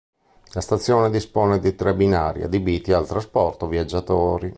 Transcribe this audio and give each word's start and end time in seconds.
La 0.53 0.61
stazione 0.61 1.11
dispone 1.11 1.59
di 1.59 1.75
tre 1.75 1.93
binari 1.93 2.41
adibiti 2.41 2.91
al 2.91 3.05
trasporto 3.05 3.67
viaggiatori. 3.67 4.49